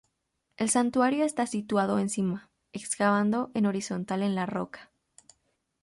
El 0.57 0.71
santuario 0.71 1.23
está 1.25 1.45
situado 1.45 1.99
encima, 1.99 2.49
excavado 2.73 3.51
en 3.53 3.67
horizontal 3.67 4.23
en 4.23 4.33
la 4.33 4.47
roca. 4.47 4.89